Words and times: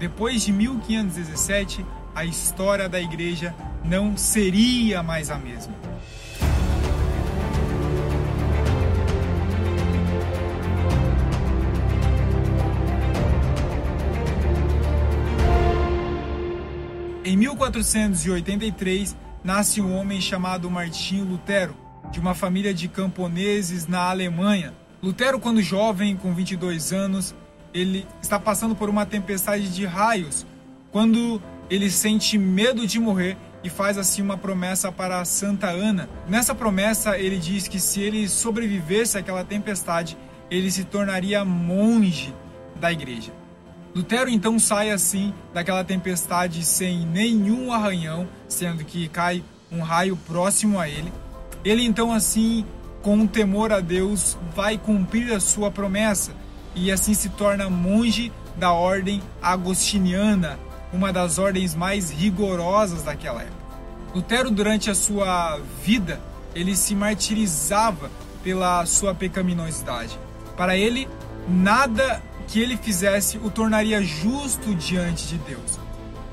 depois 0.00 0.42
de 0.42 0.50
1517, 0.50 1.84
a 2.14 2.24
história 2.24 2.88
da 2.88 2.98
igreja 2.98 3.54
não 3.84 4.16
seria 4.16 5.02
mais 5.02 5.30
a 5.30 5.36
mesma. 5.36 5.74
Em 17.22 17.36
1483, 17.36 19.14
nasce 19.44 19.82
um 19.82 19.94
homem 19.94 20.18
chamado 20.18 20.70
Martinho 20.70 21.26
Lutero, 21.26 21.76
de 22.10 22.18
uma 22.18 22.34
família 22.34 22.72
de 22.72 22.88
camponeses 22.88 23.86
na 23.86 24.08
Alemanha. 24.08 24.72
Lutero, 25.02 25.38
quando 25.38 25.60
jovem, 25.60 26.16
com 26.16 26.34
22 26.34 26.90
anos, 26.90 27.34
ele 27.72 28.06
está 28.20 28.38
passando 28.38 28.74
por 28.74 28.88
uma 28.88 29.06
tempestade 29.06 29.68
de 29.74 29.86
raios, 29.86 30.46
quando 30.90 31.40
ele 31.68 31.90
sente 31.90 32.36
medo 32.36 32.86
de 32.86 32.98
morrer 32.98 33.36
e 33.62 33.70
faz 33.70 33.98
assim 33.98 34.22
uma 34.22 34.36
promessa 34.36 34.90
para 34.90 35.24
Santa 35.24 35.68
Ana. 35.68 36.08
Nessa 36.28 36.54
promessa, 36.54 37.18
ele 37.18 37.38
diz 37.38 37.68
que 37.68 37.78
se 37.78 38.00
ele 38.00 38.28
sobrevivesse 38.28 39.18
àquela 39.18 39.44
tempestade, 39.44 40.16
ele 40.50 40.70
se 40.70 40.84
tornaria 40.84 41.44
monge 41.44 42.34
da 42.74 42.90
igreja. 42.90 43.32
Lutero 43.94 44.30
então 44.30 44.58
sai 44.58 44.90
assim 44.90 45.34
daquela 45.52 45.84
tempestade 45.84 46.64
sem 46.64 47.04
nenhum 47.06 47.72
arranhão, 47.72 48.28
sendo 48.48 48.84
que 48.84 49.08
cai 49.08 49.44
um 49.70 49.80
raio 49.80 50.16
próximo 50.16 50.78
a 50.78 50.88
ele. 50.88 51.12
Ele 51.64 51.84
então 51.84 52.12
assim, 52.12 52.64
com 53.02 53.26
temor 53.26 53.72
a 53.72 53.80
Deus, 53.80 54.38
vai 54.54 54.78
cumprir 54.78 55.32
a 55.32 55.40
sua 55.40 55.70
promessa 55.70 56.32
e 56.74 56.90
assim 56.90 57.14
se 57.14 57.28
torna 57.30 57.68
monge 57.68 58.32
da 58.56 58.72
ordem 58.72 59.22
agostiniana, 59.40 60.58
uma 60.92 61.12
das 61.12 61.38
ordens 61.38 61.74
mais 61.74 62.10
rigorosas 62.10 63.02
daquela 63.02 63.42
época. 63.42 63.60
Lutero, 64.14 64.50
durante 64.50 64.90
a 64.90 64.94
sua 64.94 65.60
vida, 65.84 66.20
ele 66.54 66.74
se 66.74 66.94
martirizava 66.94 68.10
pela 68.42 68.84
sua 68.86 69.14
pecaminosidade. 69.14 70.18
Para 70.56 70.76
ele, 70.76 71.08
nada 71.48 72.22
que 72.48 72.58
ele 72.58 72.76
fizesse 72.76 73.38
o 73.38 73.50
tornaria 73.50 74.02
justo 74.02 74.74
diante 74.74 75.26
de 75.28 75.38
Deus. 75.38 75.78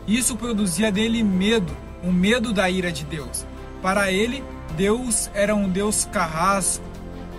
Isso 0.08 0.36
produzia 0.36 0.92
dele 0.92 1.22
medo, 1.22 1.76
um 2.04 2.12
medo 2.12 2.52
da 2.52 2.70
ira 2.70 2.92
de 2.92 3.06
Deus. 3.06 3.46
Para 3.82 4.12
ele, 4.12 4.44
Deus 4.76 5.30
era 5.34 5.56
um 5.56 5.70
Deus 5.70 6.06
carrasco. 6.12 6.84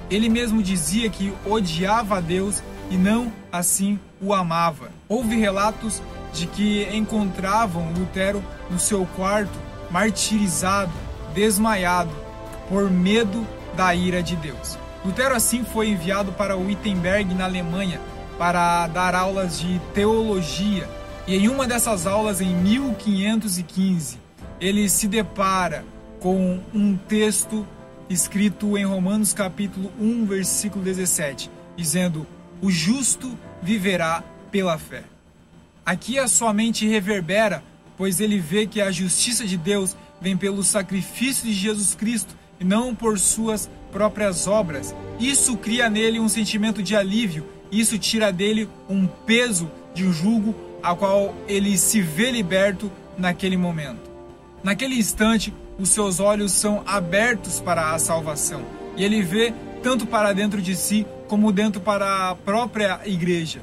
Ele 0.08 0.28
mesmo 0.28 0.62
dizia 0.62 1.10
que 1.10 1.32
odiava 1.44 2.18
a 2.18 2.20
Deus 2.20 2.62
e 2.90 2.96
não 2.96 3.32
assim 3.52 3.98
o 4.20 4.32
amava. 4.34 4.90
Houve 5.08 5.36
relatos 5.36 6.02
de 6.32 6.46
que 6.46 6.88
encontravam 6.94 7.92
Lutero 7.92 8.42
no 8.70 8.78
seu 8.78 9.06
quarto, 9.16 9.58
martirizado, 9.90 10.92
desmaiado, 11.34 12.10
por 12.68 12.90
medo 12.90 13.46
da 13.76 13.94
ira 13.94 14.22
de 14.22 14.36
Deus. 14.36 14.78
Lutero 15.04 15.34
assim 15.34 15.64
foi 15.64 15.88
enviado 15.88 16.32
para 16.32 16.56
Wittenberg, 16.56 17.34
na 17.34 17.44
Alemanha, 17.44 18.00
para 18.36 18.86
dar 18.88 19.14
aulas 19.14 19.58
de 19.58 19.80
teologia. 19.94 20.88
E 21.26 21.36
em 21.36 21.48
uma 21.48 21.66
dessas 21.66 22.06
aulas, 22.06 22.40
em 22.40 22.54
1515, 22.54 24.18
ele 24.60 24.88
se 24.88 25.06
depara 25.06 25.84
com 26.20 26.60
um 26.74 26.96
texto 26.96 27.66
escrito 28.08 28.76
em 28.76 28.84
Romanos 28.84 29.32
capítulo 29.32 29.92
1, 30.00 30.26
versículo 30.26 30.84
17, 30.84 31.50
dizendo: 31.76 32.26
"O 32.60 32.70
justo 32.70 33.36
viverá 33.62 34.22
pela 34.50 34.78
fé". 34.78 35.04
Aqui 35.84 36.18
a 36.18 36.28
sua 36.28 36.52
mente 36.52 36.86
reverbera, 36.86 37.62
pois 37.96 38.20
ele 38.20 38.38
vê 38.38 38.66
que 38.66 38.80
a 38.80 38.90
justiça 38.90 39.46
de 39.46 39.56
Deus 39.56 39.96
vem 40.20 40.36
pelo 40.36 40.62
sacrifício 40.62 41.44
de 41.44 41.52
Jesus 41.52 41.94
Cristo 41.94 42.36
e 42.60 42.64
não 42.64 42.94
por 42.94 43.18
suas 43.18 43.70
próprias 43.92 44.46
obras. 44.46 44.94
Isso 45.18 45.56
cria 45.56 45.88
nele 45.88 46.20
um 46.20 46.28
sentimento 46.28 46.82
de 46.82 46.94
alívio, 46.94 47.46
isso 47.70 47.98
tira 47.98 48.32
dele 48.32 48.68
um 48.88 49.06
peso 49.06 49.70
de 49.94 50.10
julgo 50.12 50.54
a 50.82 50.94
qual 50.94 51.34
ele 51.46 51.76
se 51.76 52.00
vê 52.00 52.30
liberto 52.30 52.90
naquele 53.16 53.56
momento. 53.56 54.10
Naquele 54.62 54.96
instante, 54.96 55.52
os 55.78 55.88
seus 55.88 56.20
olhos 56.20 56.52
são 56.52 56.82
abertos 56.86 57.60
para 57.60 57.92
a 57.92 57.98
salvação 57.98 58.62
e 58.96 59.04
ele 59.04 59.22
vê 59.22 59.52
tanto 59.82 60.06
para 60.06 60.32
dentro 60.32 60.60
de 60.60 60.74
si 60.74 61.06
como 61.28 61.52
dentro 61.52 61.80
para 61.80 62.30
a 62.30 62.34
própria 62.34 63.00
igreja. 63.04 63.60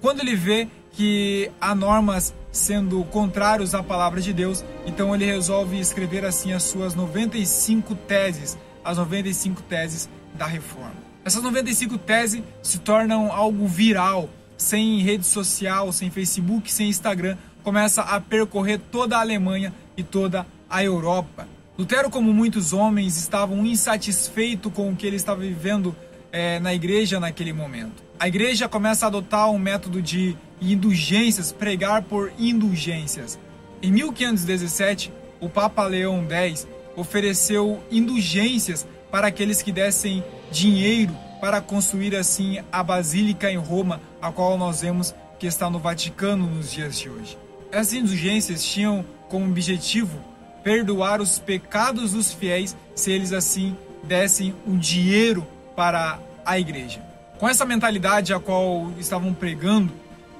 Quando 0.00 0.20
ele 0.20 0.34
vê 0.34 0.68
que 0.92 1.50
há 1.60 1.74
normas 1.74 2.32
sendo 2.50 3.04
contrários 3.04 3.74
à 3.74 3.82
palavra 3.82 4.20
de 4.20 4.32
Deus, 4.32 4.64
então 4.86 5.14
ele 5.14 5.24
resolve 5.24 5.78
escrever 5.78 6.24
assim 6.24 6.52
as 6.52 6.62
suas 6.62 6.94
95 6.94 7.94
teses, 7.94 8.56
as 8.84 8.96
95 8.96 9.62
teses 9.62 10.08
da 10.34 10.46
reforma. 10.46 10.94
Essas 11.24 11.42
95 11.42 11.98
teses 11.98 12.42
se 12.62 12.78
tornam 12.78 13.30
algo 13.30 13.66
viral, 13.66 14.28
sem 14.56 15.00
rede 15.00 15.26
social, 15.26 15.92
sem 15.92 16.10
Facebook, 16.10 16.72
sem 16.72 16.88
Instagram, 16.88 17.36
começa 17.62 18.02
a 18.02 18.20
percorrer 18.20 18.80
toda 18.90 19.16
a 19.16 19.20
Alemanha 19.20 19.72
e 19.96 20.02
toda 20.02 20.46
a 20.68 20.82
Europa. 20.82 21.46
Lutero, 21.78 22.10
como 22.10 22.32
muitos 22.32 22.72
homens, 22.72 23.16
estavam 23.16 23.64
insatisfeitos 23.64 24.72
com 24.72 24.90
o 24.90 24.96
que 24.96 25.06
ele 25.06 25.16
estava 25.16 25.40
vivendo 25.40 25.94
é, 26.32 26.58
na 26.60 26.74
igreja 26.74 27.18
naquele 27.18 27.52
momento. 27.52 28.02
A 28.18 28.28
igreja 28.28 28.68
começa 28.68 29.06
a 29.06 29.08
adotar 29.08 29.50
um 29.50 29.58
método 29.58 30.02
de 30.02 30.36
indulgências, 30.60 31.52
pregar 31.52 32.02
por 32.02 32.32
indulgências. 32.38 33.38
Em 33.82 33.90
1517, 33.90 35.12
o 35.40 35.48
Papa 35.48 35.84
Leão 35.86 36.26
X 36.28 36.68
ofereceu 36.96 37.82
indulgências 37.90 38.86
para 39.10 39.28
aqueles 39.28 39.62
que 39.62 39.72
dessem 39.72 40.22
dinheiro 40.50 41.16
para 41.40 41.60
construir 41.60 42.14
assim 42.14 42.58
a 42.70 42.82
Basílica 42.82 43.50
em 43.50 43.56
Roma, 43.56 44.00
a 44.20 44.30
qual 44.30 44.58
nós 44.58 44.82
vemos 44.82 45.14
que 45.38 45.46
está 45.46 45.70
no 45.70 45.78
Vaticano 45.78 46.46
nos 46.46 46.70
dias 46.70 46.98
de 46.98 47.08
hoje. 47.08 47.38
Essas 47.72 47.94
indulgências 47.94 48.62
tinham 48.62 49.04
como 49.28 49.46
objetivo 49.46 50.20
perdoar 50.62 51.22
os 51.22 51.38
pecados 51.38 52.12
dos 52.12 52.32
fiéis 52.32 52.76
se 52.94 53.10
eles 53.10 53.32
assim 53.32 53.74
dessem 54.04 54.54
o 54.66 54.76
dinheiro 54.76 55.46
para 55.80 56.18
a 56.44 56.58
igreja. 56.58 57.00
Com 57.38 57.48
essa 57.48 57.64
mentalidade 57.64 58.34
a 58.34 58.38
qual 58.38 58.92
estavam 58.98 59.32
pregando, 59.32 59.90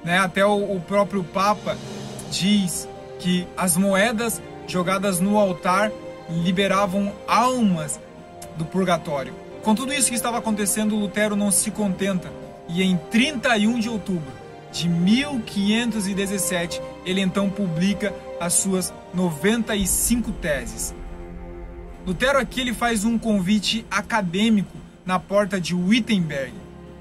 né? 0.03 0.19
Até 0.19 0.45
o, 0.45 0.75
o 0.75 0.79
próprio 0.79 1.23
Papa 1.23 1.75
diz 2.29 2.87
que 3.17 3.47
as 3.57 3.75
moedas 3.75 4.39
jogadas 4.67 5.19
no 5.19 5.39
altar 5.39 5.91
liberavam 6.29 7.11
almas 7.27 7.99
do 8.55 8.65
purgatório. 8.65 9.33
Com 9.63 9.73
tudo 9.73 9.91
isso 9.91 10.09
que 10.09 10.15
estava 10.15 10.37
acontecendo, 10.37 10.95
Lutero 10.95 11.35
não 11.35 11.49
se 11.49 11.71
contenta 11.71 12.31
e 12.69 12.83
em 12.83 12.95
31 13.09 13.79
de 13.79 13.89
outubro 13.89 14.31
de 14.71 14.87
1517 14.87 16.79
ele 17.03 17.19
então 17.19 17.49
publica 17.49 18.13
as 18.39 18.53
suas 18.53 18.93
95 19.11 20.33
teses. 20.33 20.93
Lutero 22.05 22.37
aqui 22.37 22.61
ele 22.61 22.75
faz 22.75 23.03
um 23.05 23.17
convite 23.17 23.83
acadêmico 23.89 24.80
na 25.11 25.19
porta 25.19 25.59
de 25.59 25.75
Wittenberg. 25.75 26.53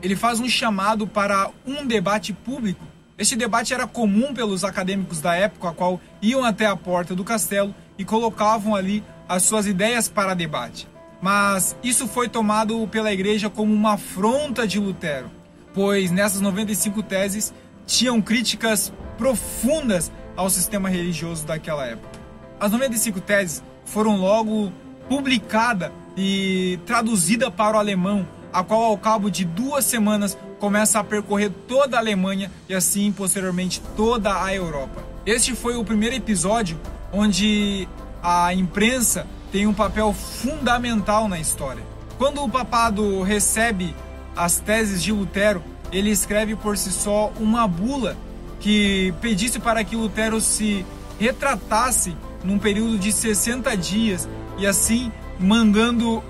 Ele 0.02 0.16
faz 0.16 0.40
um 0.40 0.48
chamado 0.48 1.06
para 1.06 1.50
um 1.64 1.86
debate 1.86 2.32
público 2.32 2.90
este 3.20 3.36
debate 3.36 3.74
era 3.74 3.86
comum 3.86 4.32
pelos 4.32 4.64
acadêmicos 4.64 5.20
da 5.20 5.34
época, 5.34 5.68
a 5.68 5.74
qual 5.74 6.00
iam 6.22 6.42
até 6.42 6.64
a 6.64 6.74
porta 6.74 7.14
do 7.14 7.22
castelo 7.22 7.74
e 7.98 8.02
colocavam 8.02 8.74
ali 8.74 9.04
as 9.28 9.42
suas 9.42 9.66
ideias 9.66 10.08
para 10.08 10.32
debate. 10.32 10.88
Mas 11.20 11.76
isso 11.82 12.08
foi 12.08 12.30
tomado 12.30 12.88
pela 12.88 13.12
igreja 13.12 13.50
como 13.50 13.74
uma 13.74 13.92
afronta 13.92 14.66
de 14.66 14.80
Lutero, 14.80 15.30
pois 15.74 16.10
nessas 16.10 16.40
95 16.40 17.02
teses 17.02 17.52
tinham 17.86 18.22
críticas 18.22 18.90
profundas 19.18 20.10
ao 20.34 20.48
sistema 20.48 20.88
religioso 20.88 21.46
daquela 21.46 21.84
época. 21.84 22.18
As 22.58 22.72
95 22.72 23.20
teses 23.20 23.62
foram 23.84 24.16
logo 24.16 24.72
publicadas 25.10 25.92
e 26.22 26.78
traduzidas 26.84 27.48
para 27.48 27.78
o 27.78 27.80
alemão, 27.80 28.28
a 28.52 28.62
qual 28.62 28.82
ao 28.82 28.98
cabo 28.98 29.30
de 29.30 29.42
duas 29.42 29.86
semanas 29.86 30.36
começa 30.58 31.00
a 31.00 31.04
percorrer 31.04 31.50
toda 31.66 31.96
a 31.96 32.00
Alemanha 32.00 32.52
e 32.68 32.74
assim 32.74 33.10
posteriormente 33.10 33.80
toda 33.96 34.44
a 34.44 34.54
Europa. 34.54 35.02
Este 35.24 35.54
foi 35.54 35.76
o 35.76 35.84
primeiro 35.84 36.14
episódio 36.14 36.78
onde 37.10 37.88
a 38.22 38.52
imprensa 38.52 39.26
tem 39.50 39.66
um 39.66 39.72
papel 39.72 40.12
fundamental 40.12 41.26
na 41.26 41.40
história. 41.40 41.82
Quando 42.18 42.44
o 42.44 42.50
papado 42.50 43.22
recebe 43.22 43.96
as 44.36 44.60
teses 44.60 45.02
de 45.02 45.12
Lutero, 45.12 45.62
ele 45.90 46.10
escreve 46.10 46.54
por 46.54 46.76
si 46.76 46.92
só 46.92 47.32
uma 47.40 47.66
bula 47.66 48.14
que 48.60 49.14
pedisse 49.22 49.58
para 49.58 49.82
que 49.82 49.96
Lutero 49.96 50.38
se 50.38 50.84
retratasse 51.18 52.14
num 52.44 52.58
período 52.58 52.98
de 52.98 53.10
60 53.10 53.74
dias 53.76 54.28
e 54.58 54.66
assim 54.66 55.10
mandando 55.40 56.22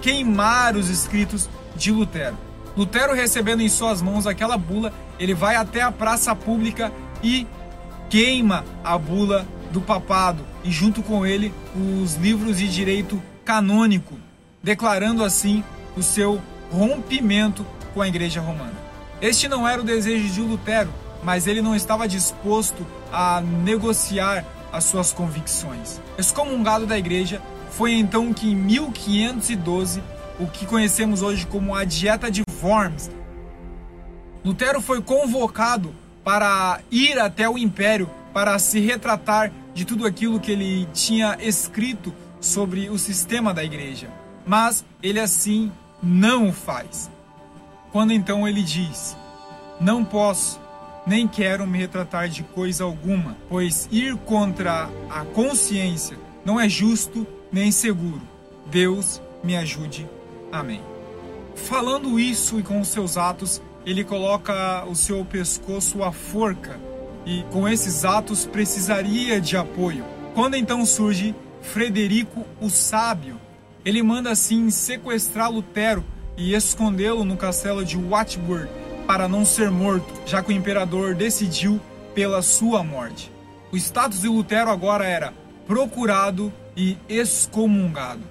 queimar 0.00 0.76
os 0.76 0.88
escritos 0.88 1.48
de 1.76 1.92
Lutero. 1.92 2.36
Lutero 2.76 3.14
recebendo 3.14 3.60
em 3.62 3.68
suas 3.68 4.02
mãos 4.02 4.26
aquela 4.26 4.56
bula, 4.56 4.92
ele 5.18 5.34
vai 5.34 5.54
até 5.54 5.82
a 5.82 5.92
praça 5.92 6.34
pública 6.34 6.92
e 7.22 7.46
queima 8.10 8.64
a 8.82 8.98
bula 8.98 9.46
do 9.70 9.80
papado 9.80 10.44
e, 10.64 10.70
junto 10.70 11.02
com 11.02 11.24
ele, 11.24 11.52
os 11.76 12.14
livros 12.14 12.58
de 12.58 12.68
direito 12.68 13.22
canônico, 13.44 14.18
declarando 14.62 15.22
assim 15.22 15.62
o 15.96 16.02
seu 16.02 16.40
rompimento 16.72 17.64
com 17.92 18.02
a 18.02 18.08
Igreja 18.08 18.40
Romana. 18.40 18.74
Este 19.20 19.48
não 19.48 19.66
era 19.66 19.80
o 19.80 19.84
desejo 19.84 20.28
de 20.28 20.40
Lutero, 20.40 20.90
mas 21.22 21.46
ele 21.46 21.62
não 21.62 21.74
estava 21.74 22.08
disposto 22.08 22.84
a 23.12 23.40
negociar 23.40 24.44
as 24.72 24.84
suas 24.84 25.12
convicções. 25.12 26.00
Excomungado 26.18 26.86
da 26.86 26.98
Igreja, 26.98 27.40
foi 27.76 27.92
então 27.94 28.32
que 28.32 28.50
em 28.50 28.54
1512, 28.56 30.02
o 30.38 30.46
que 30.46 30.64
conhecemos 30.64 31.22
hoje 31.22 31.46
como 31.46 31.74
a 31.74 31.84
Dieta 31.84 32.30
de 32.30 32.42
Worms, 32.62 33.10
Lutero 34.44 34.80
foi 34.80 35.02
convocado 35.02 35.94
para 36.22 36.80
ir 36.90 37.18
até 37.18 37.48
o 37.48 37.58
Império 37.58 38.08
para 38.32 38.58
se 38.58 38.78
retratar 38.78 39.52
de 39.74 39.84
tudo 39.84 40.06
aquilo 40.06 40.38
que 40.38 40.52
ele 40.52 40.86
tinha 40.92 41.36
escrito 41.40 42.14
sobre 42.40 42.88
o 42.90 42.98
sistema 42.98 43.52
da 43.52 43.64
igreja. 43.64 44.08
Mas 44.46 44.84
ele 45.02 45.18
assim 45.18 45.72
não 46.02 46.50
o 46.50 46.52
faz. 46.52 47.10
Quando 47.90 48.12
então 48.12 48.46
ele 48.46 48.62
diz: 48.62 49.16
Não 49.80 50.04
posso, 50.04 50.60
nem 51.06 51.26
quero 51.26 51.66
me 51.66 51.78
retratar 51.78 52.28
de 52.28 52.42
coisa 52.42 52.84
alguma, 52.84 53.36
pois 53.48 53.88
ir 53.90 54.16
contra 54.18 54.88
a 55.10 55.24
consciência 55.24 56.16
não 56.44 56.60
é 56.60 56.68
justo 56.68 57.26
nem 57.54 57.70
seguro. 57.70 58.20
Deus 58.66 59.22
me 59.42 59.56
ajude. 59.56 60.08
Amém. 60.50 60.82
Falando 61.54 62.18
isso 62.18 62.58
e 62.58 62.64
com 62.64 62.80
os 62.80 62.88
seus 62.88 63.16
atos, 63.16 63.62
ele 63.86 64.02
coloca 64.02 64.84
o 64.86 64.96
seu 64.96 65.24
pescoço 65.24 66.02
à 66.02 66.10
forca 66.10 66.80
e 67.24 67.44
com 67.52 67.68
esses 67.68 68.04
atos 68.04 68.44
precisaria 68.44 69.40
de 69.40 69.56
apoio. 69.56 70.04
Quando 70.34 70.56
então 70.56 70.84
surge 70.84 71.32
Frederico 71.62 72.44
o 72.60 72.68
Sábio, 72.68 73.40
ele 73.84 74.02
manda 74.02 74.32
assim 74.32 74.68
sequestrar 74.68 75.48
Lutero 75.48 76.04
e 76.36 76.54
escondê-lo 76.54 77.24
no 77.24 77.36
castelo 77.36 77.84
de 77.84 77.96
Wartburg 77.96 78.68
para 79.06 79.28
não 79.28 79.44
ser 79.44 79.70
morto, 79.70 80.12
já 80.26 80.42
que 80.42 80.52
o 80.52 80.56
imperador 80.56 81.14
decidiu 81.14 81.80
pela 82.16 82.42
sua 82.42 82.82
morte. 82.82 83.30
O 83.70 83.76
status 83.76 84.22
de 84.22 84.28
Lutero 84.28 84.70
agora 84.70 85.04
era 85.04 85.32
procurado 85.68 86.52
e 86.76 86.96
excomungado. 87.08 88.22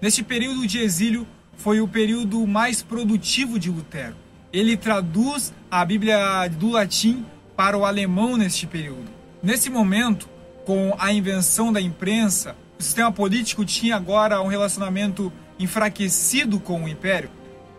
Neste 0.00 0.22
período 0.22 0.66
de 0.66 0.78
exílio 0.78 1.26
foi 1.56 1.80
o 1.80 1.88
período 1.88 2.46
mais 2.46 2.82
produtivo 2.82 3.58
de 3.58 3.70
Lutero. 3.70 4.14
Ele 4.52 4.76
traduz 4.76 5.52
a 5.70 5.84
Bíblia 5.84 6.48
do 6.48 6.70
latim 6.70 7.24
para 7.56 7.76
o 7.76 7.84
alemão 7.84 8.36
neste 8.36 8.66
período. 8.66 9.10
Nesse 9.42 9.70
momento, 9.70 10.28
com 10.64 10.94
a 10.98 11.12
invenção 11.12 11.72
da 11.72 11.80
imprensa, 11.80 12.56
o 12.78 12.82
sistema 12.82 13.10
político 13.10 13.64
tinha 13.64 13.96
agora 13.96 14.40
um 14.40 14.48
relacionamento 14.48 15.32
enfraquecido 15.58 16.60
com 16.60 16.84
o 16.84 16.88
império. 16.88 17.30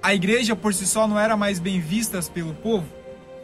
A 0.02 0.13
igreja 0.13 0.56
por 0.56 0.74
si 0.74 0.88
só 0.88 1.08
não 1.08 1.20
era 1.20 1.38
mais 1.38 1.60
bem 1.60 1.80
vista 1.80 2.20
pelo 2.34 2.54
povo. 2.54 2.88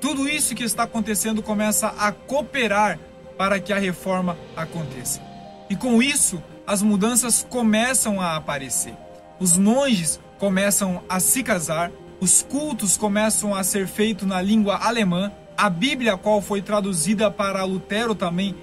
Tudo 0.02 0.28
isso 0.28 0.56
que 0.56 0.64
está 0.64 0.84
acontecendo 0.84 1.42
começa 1.42 1.88
a 1.98 2.12
cooperar 2.12 3.00
para 3.38 3.60
que 3.60 3.72
a 3.72 3.80
reforma 3.80 4.38
aconteça. 4.56 5.33
E 5.74 5.76
com 5.76 6.04
isso, 6.04 6.40
as 6.68 6.84
mudanças 6.84 7.44
começam 7.50 8.22
a 8.22 8.36
aparecer. 8.36 8.94
Os 9.40 9.58
monges 9.58 10.20
começam 10.38 11.02
a 11.10 11.20
se 11.20 11.42
casar, 11.42 11.90
os 12.22 12.44
cultos 12.44 12.96
começam 12.96 13.56
a 13.56 13.64
ser 13.64 13.88
feitos 13.88 14.28
na 14.28 14.40
língua 14.40 14.78
alemã, 14.78 15.32
a 15.58 15.72
Bíblia, 15.72 16.16
qual 16.16 16.44
foi 16.44 16.62
traduzida 16.62 17.32
para 17.32 17.64
Lutero 17.64 18.14
também 18.14 18.56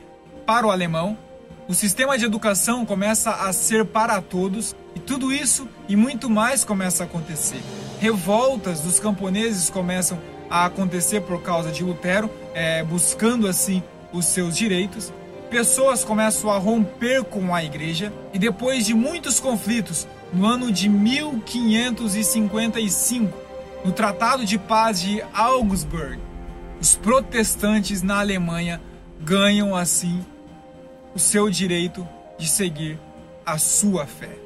para 0.47 0.69
o 0.69 0.71
alemão, 0.71 1.19
o 1.67 1.75
sistema 1.75 2.17
de 2.17 2.25
educação 2.25 2.87
começa 2.87 3.33
a 3.33 3.53
ser 3.53 3.85
para 3.87 4.23
todos 4.23 4.77
e 4.95 5.01
tudo 5.01 5.33
isso 5.33 5.67
e 5.89 5.97
muito 5.97 6.31
mais 6.31 6.65
começa 6.65 7.03
a 7.03 7.06
acontecer. 7.06 7.61
Revoltas 7.99 8.83
dos 8.83 9.01
camponeses 9.01 9.69
começam 9.69 10.17
a 10.49 10.67
acontecer 10.67 11.23
por 11.23 11.43
causa 11.43 11.73
de 11.73 11.83
Lutero, 11.83 12.31
é, 12.55 12.85
buscando 12.85 13.49
assim 13.49 13.83
os 14.13 14.27
seus 14.27 14.56
direitos. 14.56 15.13
Pessoas 15.50 16.02
começam 16.05 16.49
a 16.49 16.58
romper 16.58 17.25
com 17.25 17.52
a 17.52 17.64
igreja 17.64 18.12
e 18.32 18.38
depois 18.38 18.87
de 18.87 18.94
muitos 18.94 19.41
conflitos, 19.41 20.06
no 20.32 20.47
ano 20.47 20.70
de 20.70 20.88
1555, 20.88 23.37
no 23.85 23.91
Tratado 23.91 24.44
de 24.44 24.56
Paz 24.56 25.00
de 25.00 25.20
Augsburg, 25.35 26.20
os 26.81 26.94
protestantes 26.94 28.00
na 28.00 28.20
Alemanha 28.20 28.81
ganham 29.20 29.75
assim 29.75 30.25
o 31.17 31.19
seu 31.19 31.50
direito 31.50 32.06
de 32.38 32.49
seguir 32.49 32.96
a 33.44 33.58
sua 33.58 34.06
fé. 34.06 34.38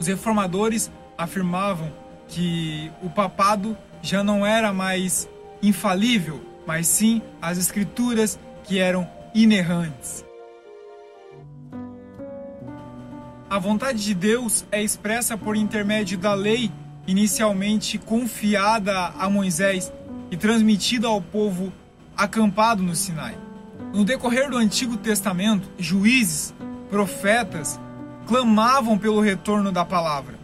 Os 0.00 0.06
reformadores 0.06 0.90
afirmavam 1.18 1.92
que 2.26 2.90
o 3.02 3.10
papado 3.10 3.76
já 4.00 4.24
não 4.24 4.46
era 4.46 4.72
mais 4.72 5.28
infalível, 5.62 6.40
mas 6.66 6.86
sim 6.86 7.20
as 7.42 7.58
escrituras 7.58 8.38
que 8.64 8.78
eram 8.78 9.06
inerrantes. 9.34 10.26
A 13.50 13.58
vontade 13.58 14.04
de 14.04 14.12
Deus 14.12 14.66
é 14.70 14.82
expressa 14.82 15.36
por 15.38 15.56
intermédio 15.56 16.18
da 16.18 16.34
lei 16.34 16.70
inicialmente 17.06 17.96
confiada 17.96 19.14
a 19.18 19.30
Moisés 19.30 19.90
e 20.30 20.36
transmitida 20.36 21.08
ao 21.08 21.22
povo 21.22 21.72
acampado 22.14 22.82
no 22.82 22.94
Sinai. 22.94 23.38
No 23.94 24.04
decorrer 24.04 24.50
do 24.50 24.58
Antigo 24.58 24.98
Testamento, 24.98 25.66
juízes, 25.78 26.52
profetas 26.90 27.80
clamavam 28.26 28.98
pelo 28.98 29.22
retorno 29.22 29.72
da 29.72 29.82
palavra. 29.82 30.38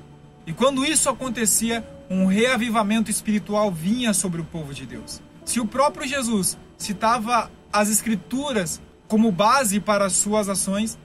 E 0.47 0.55
quando 0.55 0.87
isso 0.87 1.11
acontecia, 1.11 1.87
um 2.09 2.25
reavivamento 2.25 3.11
espiritual 3.11 3.71
vinha 3.71 4.15
sobre 4.15 4.41
o 4.41 4.45
povo 4.45 4.73
de 4.73 4.87
Deus. 4.87 5.21
Se 5.45 5.61
o 5.61 5.67
próprio 5.67 6.09
Jesus 6.09 6.57
citava 6.79 7.51
as 7.71 7.91
escrituras 7.91 8.81
como 9.07 9.31
base 9.31 9.79
para 9.79 10.07
as 10.07 10.15
suas 10.15 10.49
ações, 10.49 10.99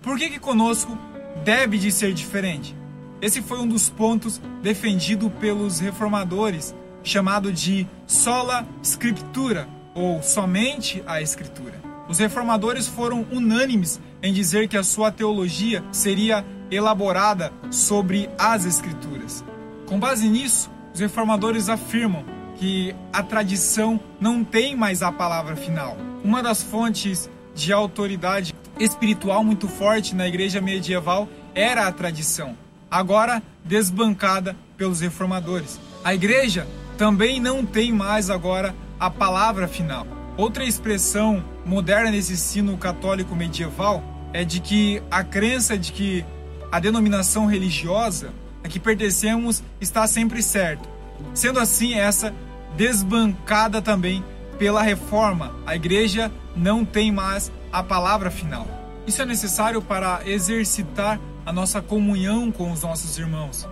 por 0.00 0.16
que 0.16 0.30
que 0.30 0.38
conosco 0.38 0.96
deve 1.42 1.78
de 1.78 1.90
ser 1.90 2.12
diferente? 2.12 2.74
Esse 3.20 3.40
foi 3.40 3.58
um 3.58 3.66
dos 3.66 3.88
pontos 3.88 4.40
defendido 4.62 5.30
pelos 5.30 5.78
reformadores 5.80 6.74
chamado 7.02 7.52
de 7.52 7.86
sola 8.06 8.66
scriptura, 8.82 9.68
ou 9.94 10.22
somente 10.22 11.02
a 11.06 11.22
escritura. 11.22 11.74
Os 12.08 12.18
reformadores 12.18 12.86
foram 12.86 13.26
unânimes 13.30 14.00
em 14.22 14.32
dizer 14.32 14.68
que 14.68 14.76
a 14.76 14.82
sua 14.82 15.10
teologia 15.10 15.84
seria 15.92 16.44
elaborada 16.70 17.52
sobre 17.70 18.28
as 18.38 18.64
escrituras. 18.64 19.44
Com 19.86 19.98
base 19.98 20.28
nisso, 20.28 20.70
os 20.92 21.00
reformadores 21.00 21.68
afirmam 21.68 22.24
que 22.56 22.94
a 23.12 23.22
tradição 23.22 24.00
não 24.20 24.44
tem 24.44 24.76
mais 24.76 25.02
a 25.02 25.12
palavra 25.12 25.56
final. 25.56 25.96
Uma 26.22 26.42
das 26.42 26.62
fontes 26.62 27.28
de 27.54 27.72
autoridade 27.72 28.53
espiritual 28.78 29.44
muito 29.44 29.68
forte 29.68 30.14
na 30.14 30.26
igreja 30.26 30.60
medieval 30.60 31.28
era 31.54 31.86
a 31.86 31.92
tradição, 31.92 32.56
agora 32.90 33.42
desbancada 33.64 34.56
pelos 34.76 35.00
reformadores. 35.00 35.78
A 36.02 36.14
igreja 36.14 36.66
também 36.98 37.40
não 37.40 37.64
tem 37.64 37.92
mais 37.92 38.30
agora 38.30 38.74
a 38.98 39.08
palavra 39.08 39.68
final. 39.68 40.06
Outra 40.36 40.64
expressão 40.64 41.44
moderna 41.64 42.10
nesse 42.10 42.32
ensino 42.32 42.76
católico 42.76 43.34
medieval 43.34 44.02
é 44.32 44.44
de 44.44 44.60
que 44.60 45.02
a 45.10 45.22
crença 45.22 45.78
de 45.78 45.92
que 45.92 46.24
a 46.72 46.80
denominação 46.80 47.46
religiosa 47.46 48.32
a 48.64 48.68
que 48.68 48.80
pertencemos 48.80 49.62
está 49.80 50.06
sempre 50.06 50.42
certa. 50.42 50.88
Sendo 51.34 51.60
assim, 51.60 51.94
essa 51.94 52.34
desbancada 52.76 53.80
também 53.80 54.24
pela 54.58 54.82
reforma. 54.82 55.54
A 55.66 55.76
igreja 55.76 56.32
não 56.56 56.84
tem 56.84 57.12
mais 57.12 57.52
a 57.74 57.82
palavra 57.82 58.30
final. 58.30 58.66
Isso 59.06 59.20
é 59.20 59.26
necessário 59.26 59.82
para 59.82 60.22
exercitar 60.24 61.20
a 61.44 61.52
nossa 61.52 61.82
comunhão 61.82 62.50
com 62.50 62.72
os 62.72 62.80
nossos 62.80 63.18
irmãos. 63.18 63.68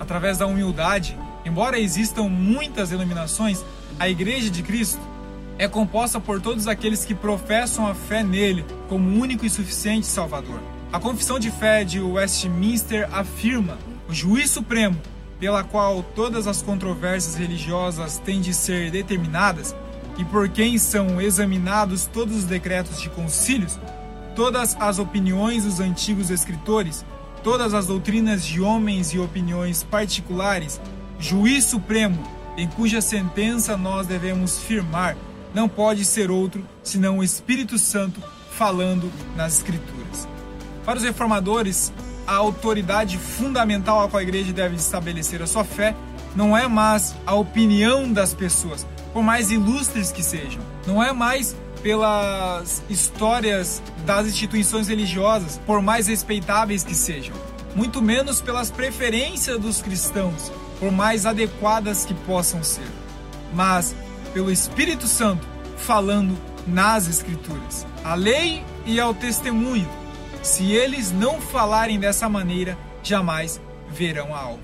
Através 0.00 0.38
da 0.38 0.46
humildade, 0.46 1.16
Embora 1.44 1.78
existam 1.78 2.22
muitas 2.22 2.88
denominações, 2.88 3.62
a 3.98 4.08
Igreja 4.08 4.48
de 4.48 4.62
Cristo 4.62 5.00
é 5.58 5.68
composta 5.68 6.18
por 6.18 6.40
todos 6.40 6.66
aqueles 6.66 7.04
que 7.04 7.14
professam 7.14 7.86
a 7.86 7.94
fé 7.94 8.22
nele 8.22 8.64
como 8.88 9.20
único 9.20 9.44
e 9.44 9.50
suficiente 9.50 10.06
Salvador. 10.06 10.58
A 10.90 10.98
Confissão 10.98 11.38
de 11.38 11.50
Fé 11.50 11.84
de 11.84 12.00
Westminster 12.00 13.08
afirma 13.12 13.78
o 14.08 14.14
juiz 14.14 14.50
supremo 14.50 14.96
pela 15.38 15.62
qual 15.62 16.02
todas 16.02 16.46
as 16.46 16.62
controvérsias 16.62 17.34
religiosas 17.34 18.18
têm 18.18 18.40
de 18.40 18.54
ser 18.54 18.90
determinadas 18.90 19.76
e 20.16 20.24
por 20.24 20.48
quem 20.48 20.78
são 20.78 21.20
examinados 21.20 22.06
todos 22.06 22.36
os 22.36 22.44
decretos 22.44 23.00
de 23.00 23.08
concílios, 23.10 23.78
todas 24.34 24.76
as 24.78 24.98
opiniões 24.98 25.64
dos 25.64 25.80
antigos 25.80 26.30
escritores, 26.30 27.04
todas 27.42 27.74
as 27.74 27.86
doutrinas 27.86 28.44
de 28.44 28.60
homens 28.60 29.12
e 29.12 29.18
opiniões 29.18 29.82
particulares? 29.82 30.80
Juiz 31.18 31.64
supremo, 31.64 32.22
em 32.56 32.68
cuja 32.68 33.00
sentença 33.00 33.76
nós 33.76 34.06
devemos 34.06 34.58
firmar, 34.58 35.16
não 35.54 35.68
pode 35.68 36.04
ser 36.04 36.30
outro 36.30 36.64
senão 36.82 37.18
o 37.18 37.24
Espírito 37.24 37.78
Santo 37.78 38.20
falando 38.50 39.10
nas 39.36 39.58
Escrituras. 39.58 40.28
Para 40.84 40.98
os 40.98 41.04
reformadores, 41.04 41.92
a 42.26 42.34
autoridade 42.34 43.18
fundamental 43.18 44.02
a 44.02 44.08
qual 44.08 44.20
a 44.20 44.22
igreja 44.22 44.52
deve 44.52 44.76
estabelecer 44.76 45.42
a 45.42 45.46
sua 45.46 45.64
fé 45.64 45.94
não 46.34 46.56
é 46.56 46.66
mais 46.66 47.14
a 47.26 47.34
opinião 47.34 48.12
das 48.12 48.34
pessoas, 48.34 48.86
por 49.14 49.22
mais 49.22 49.50
ilustres 49.50 50.10
que 50.10 50.22
sejam, 50.22 50.60
não 50.86 51.02
é 51.02 51.12
mais 51.12 51.56
pelas 51.82 52.82
histórias 52.90 53.80
das 54.04 54.26
instituições 54.26 54.88
religiosas, 54.88 55.60
por 55.64 55.80
mais 55.80 56.08
respeitáveis 56.08 56.82
que 56.82 56.94
sejam, 56.94 57.34
muito 57.76 58.02
menos 58.02 58.40
pelas 58.42 58.70
preferências 58.70 59.58
dos 59.58 59.80
cristãos, 59.80 60.50
por 60.80 60.90
mais 60.90 61.24
adequadas 61.24 62.04
que 62.04 62.12
possam 62.12 62.62
ser, 62.64 62.88
mas 63.54 63.94
pelo 64.32 64.50
Espírito 64.50 65.06
Santo 65.06 65.46
falando 65.76 66.36
nas 66.66 67.06
Escrituras. 67.06 67.86
A 68.02 68.14
lei 68.14 68.64
e 68.84 68.98
ao 68.98 69.14
testemunho. 69.14 69.88
Se 70.42 70.72
eles 70.72 71.12
não 71.12 71.40
falarem 71.40 71.98
dessa 71.98 72.28
maneira, 72.28 72.76
jamais 73.02 73.60
verão 73.88 74.34
a 74.34 74.38
alma. 74.40 74.62